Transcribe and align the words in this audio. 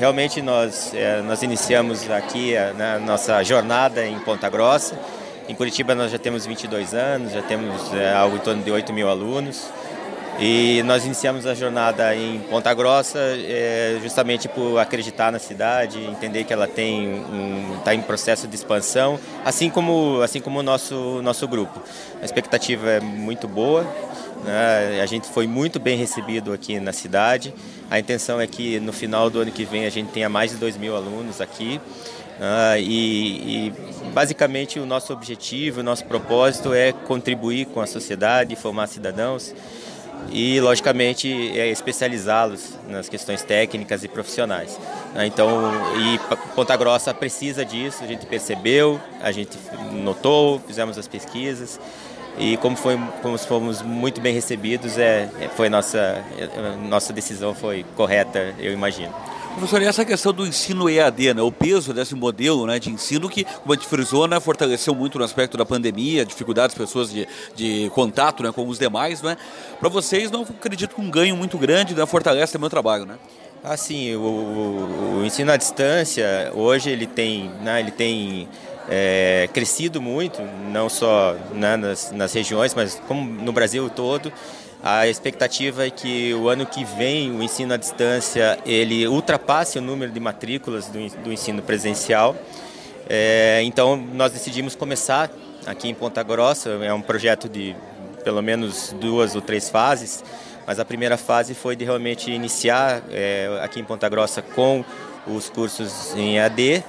realmente 0.00 0.40
nós, 0.40 0.94
é, 0.94 1.20
nós 1.20 1.42
iniciamos 1.42 2.10
aqui 2.10 2.56
a, 2.56 2.72
né, 2.72 2.98
nossa 2.98 3.44
jornada 3.44 4.04
em 4.06 4.18
Ponta 4.20 4.48
Grossa. 4.48 4.98
Em 5.46 5.54
Curitiba 5.54 5.94
nós 5.94 6.10
já 6.10 6.18
temos 6.18 6.46
22 6.46 6.94
anos, 6.94 7.32
já 7.32 7.42
temos 7.42 7.92
é, 7.92 8.14
algo 8.14 8.36
em 8.36 8.40
torno 8.40 8.62
de 8.62 8.70
8 8.70 8.94
mil 8.94 9.10
alunos. 9.10 9.68
E 10.38 10.82
nós 10.84 11.04
iniciamos 11.04 11.44
a 11.44 11.52
jornada 11.52 12.16
em 12.16 12.38
Ponta 12.48 12.72
Grossa 12.72 13.18
é, 13.18 13.98
justamente 14.00 14.48
por 14.48 14.78
acreditar 14.78 15.30
na 15.30 15.38
cidade, 15.38 16.02
entender 16.02 16.44
que 16.44 16.52
ela 16.52 16.66
tem 16.66 17.06
um 17.06 17.76
está 17.76 17.94
em 17.94 18.00
processo 18.00 18.48
de 18.48 18.56
expansão, 18.56 19.20
assim 19.44 19.68
como 19.68 20.22
assim 20.22 20.40
como 20.40 20.60
o 20.60 20.62
nosso 20.62 21.20
nosso 21.22 21.46
grupo. 21.46 21.82
A 22.22 22.24
expectativa 22.24 22.88
é 22.88 23.00
muito 23.00 23.46
boa. 23.46 23.86
Né? 24.44 25.00
A 25.02 25.06
gente 25.06 25.28
foi 25.28 25.46
muito 25.46 25.78
bem 25.78 25.96
recebido 25.96 26.52
aqui 26.52 26.78
na 26.80 26.92
cidade. 26.92 27.54
A 27.90 27.98
intenção 27.98 28.40
é 28.40 28.46
que 28.46 28.80
no 28.80 28.92
final 28.92 29.28
do 29.28 29.40
ano 29.40 29.50
que 29.50 29.64
vem 29.64 29.86
a 29.86 29.90
gente 29.90 30.10
tenha 30.10 30.28
mais 30.28 30.50
de 30.50 30.56
2 30.56 30.76
mil 30.76 30.96
alunos 30.96 31.40
aqui. 31.40 31.80
Uh, 32.40 32.78
e, 32.78 33.66
e, 33.66 33.72
basicamente 34.14 34.80
o 34.80 34.86
nosso 34.86 35.12
objetivo, 35.12 35.80
o 35.80 35.82
nosso 35.82 36.06
propósito 36.06 36.72
é 36.72 36.90
contribuir 36.90 37.66
com 37.66 37.82
a 37.82 37.86
sociedade, 37.86 38.56
formar 38.56 38.86
cidadãos 38.86 39.54
e, 40.32 40.60
logicamente, 40.60 41.28
é 41.58 41.68
especializá-los 41.68 42.78
nas 42.88 43.08
questões 43.08 43.42
técnicas 43.42 44.04
e 44.04 44.08
profissionais. 44.08 44.78
Né? 45.14 45.26
Então, 45.26 45.70
e 45.96 46.18
Ponta 46.54 46.76
Grossa 46.76 47.12
precisa 47.12 47.64
disso, 47.64 48.02
a 48.02 48.06
gente 48.06 48.26
percebeu, 48.26 49.00
a 49.20 49.32
gente 49.32 49.58
notou, 49.92 50.60
fizemos 50.66 50.96
as 50.96 51.08
pesquisas 51.08 51.80
e 52.40 52.56
como, 52.56 52.74
foi, 52.74 52.98
como 53.20 53.36
fomos 53.38 53.82
muito 53.82 54.18
bem 54.18 54.32
recebidos, 54.32 54.96
é, 54.96 55.28
é 55.38 55.48
foi 55.48 55.68
nossa, 55.68 55.98
é, 56.38 56.76
nossa 56.88 57.12
decisão 57.12 57.54
foi 57.54 57.84
correta, 57.94 58.54
eu 58.58 58.72
imagino. 58.72 59.14
Professor, 59.52 59.82
e 59.82 59.84
essa 59.84 60.04
questão 60.04 60.32
do 60.32 60.46
ensino 60.46 60.88
EAD, 60.88 61.34
né, 61.34 61.42
o 61.42 61.52
peso 61.52 61.92
desse 61.92 62.14
modelo 62.14 62.66
né, 62.66 62.78
de 62.78 62.88
ensino 62.88 63.28
que, 63.28 63.44
como 63.44 63.72
a 63.72 63.76
gente 63.76 63.86
frisou, 63.86 64.26
né, 64.26 64.40
fortaleceu 64.40 64.94
muito 64.94 65.18
no 65.18 65.24
aspecto 65.24 65.58
da 65.58 65.66
pandemia, 65.66 66.24
dificuldades 66.24 66.74
das 66.74 66.86
pessoas 66.86 67.12
de, 67.12 67.28
de 67.54 67.90
contato 67.90 68.42
né, 68.42 68.52
com 68.52 68.66
os 68.66 68.78
demais, 68.78 69.20
né? 69.20 69.36
Para 69.78 69.88
vocês, 69.88 70.30
não 70.30 70.42
acredito 70.42 70.94
que 70.94 71.00
um 71.00 71.10
ganho 71.10 71.36
muito 71.36 71.58
grande 71.58 71.94
né, 71.94 72.06
fortalece 72.06 72.56
o 72.56 72.70
trabalho, 72.70 73.04
né? 73.04 73.16
Ah, 73.62 73.76
sim, 73.76 74.14
o, 74.14 74.20
o, 74.20 75.18
o 75.20 75.26
ensino 75.26 75.52
à 75.52 75.56
distância, 75.56 76.50
hoje 76.54 76.88
ele 76.88 77.06
tem, 77.06 77.50
né, 77.60 77.80
ele 77.80 77.90
tem 77.90 78.48
é, 78.88 79.48
crescido 79.52 80.00
muito, 80.00 80.40
não 80.72 80.88
só 80.88 81.36
né, 81.52 81.76
nas, 81.76 82.10
nas 82.12 82.32
regiões, 82.32 82.74
mas 82.74 83.00
como 83.06 83.24
no 83.24 83.52
Brasil 83.52 83.88
todo. 83.90 84.32
A 84.82 85.06
expectativa 85.06 85.86
é 85.86 85.90
que 85.90 86.32
o 86.32 86.48
ano 86.48 86.64
que 86.64 86.84
vem 86.84 87.30
o 87.30 87.42
ensino 87.42 87.74
à 87.74 87.76
distância 87.76 88.58
ele 88.64 89.06
ultrapasse 89.06 89.78
o 89.78 89.82
número 89.82 90.10
de 90.10 90.18
matrículas 90.18 90.86
do, 90.86 91.06
do 91.22 91.32
ensino 91.32 91.60
presencial. 91.60 92.34
É, 93.06 93.60
então 93.64 93.96
nós 93.96 94.32
decidimos 94.32 94.74
começar 94.74 95.30
aqui 95.66 95.88
em 95.88 95.94
Ponta 95.94 96.22
Grossa. 96.22 96.70
É 96.82 96.94
um 96.94 97.02
projeto 97.02 97.48
de 97.48 97.76
pelo 98.24 98.42
menos 98.42 98.94
duas 98.98 99.34
ou 99.34 99.42
três 99.42 99.68
fases, 99.68 100.24
mas 100.66 100.78
a 100.78 100.84
primeira 100.84 101.18
fase 101.18 101.54
foi 101.54 101.76
de 101.76 101.84
realmente 101.84 102.30
iniciar 102.30 103.02
é, 103.10 103.60
aqui 103.62 103.80
em 103.80 103.84
Ponta 103.84 104.08
Grossa 104.08 104.40
com 104.40 104.82
os 105.26 105.50
cursos 105.50 106.14
em 106.16 106.40
AD 106.40 106.82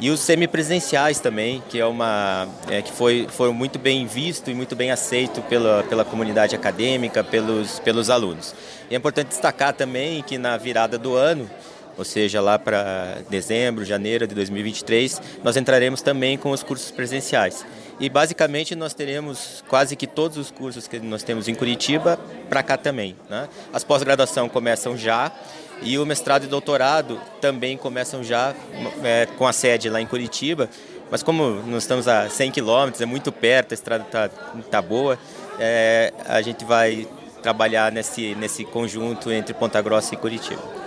e 0.00 0.08
os 0.08 0.20
semipresenciais 0.20 1.20
também, 1.20 1.62
que 1.68 1.78
é 1.78 1.84
uma 1.84 2.48
é, 2.68 2.80
que 2.80 2.90
foi, 2.90 3.26
foi 3.28 3.52
muito 3.52 3.78
bem 3.78 4.06
visto 4.06 4.50
e 4.50 4.54
muito 4.54 4.74
bem 4.74 4.90
aceito 4.90 5.42
pela, 5.42 5.82
pela 5.84 6.04
comunidade 6.06 6.56
acadêmica, 6.56 7.22
pelos, 7.22 7.78
pelos 7.80 8.08
alunos. 8.08 8.54
E 8.90 8.94
é 8.94 8.96
importante 8.96 9.28
destacar 9.28 9.74
também 9.74 10.22
que 10.22 10.38
na 10.38 10.56
virada 10.56 10.96
do 10.96 11.14
ano, 11.14 11.50
ou 11.98 12.04
seja, 12.04 12.40
lá 12.40 12.58
para 12.58 13.18
dezembro, 13.28 13.84
janeiro 13.84 14.26
de 14.26 14.34
2023, 14.34 15.20
nós 15.44 15.58
entraremos 15.58 16.00
também 16.00 16.38
com 16.38 16.50
os 16.50 16.62
cursos 16.62 16.90
presenciais. 16.90 17.66
E 18.00 18.08
basicamente 18.08 18.74
nós 18.74 18.94
teremos 18.94 19.62
quase 19.68 19.94
que 19.94 20.06
todos 20.06 20.38
os 20.38 20.50
cursos 20.50 20.88
que 20.88 20.98
nós 20.98 21.22
temos 21.22 21.48
em 21.48 21.54
Curitiba 21.54 22.18
para 22.48 22.62
cá 22.62 22.78
também. 22.78 23.14
Né? 23.28 23.46
As 23.74 23.84
pós-graduação 23.84 24.48
começam 24.48 24.96
já 24.96 25.30
e 25.82 25.98
o 25.98 26.06
mestrado 26.06 26.44
e 26.44 26.46
doutorado 26.46 27.20
também 27.42 27.76
começam 27.76 28.24
já 28.24 28.54
é, 29.04 29.26
com 29.36 29.46
a 29.46 29.52
sede 29.52 29.90
lá 29.90 30.00
em 30.00 30.06
Curitiba. 30.06 30.70
Mas 31.10 31.22
como 31.22 31.62
nós 31.66 31.82
estamos 31.82 32.08
a 32.08 32.30
100 32.30 32.50
quilômetros, 32.52 33.02
é 33.02 33.06
muito 33.06 33.30
perto, 33.30 33.72
a 33.72 33.74
estrada 33.74 34.04
está 34.04 34.28
tá 34.70 34.80
boa, 34.80 35.18
é, 35.58 36.12
a 36.26 36.40
gente 36.40 36.64
vai 36.64 37.06
trabalhar 37.42 37.92
nesse, 37.92 38.34
nesse 38.34 38.64
conjunto 38.64 39.30
entre 39.30 39.52
Ponta 39.52 39.82
Grossa 39.82 40.14
e 40.14 40.16
Curitiba. 40.16 40.79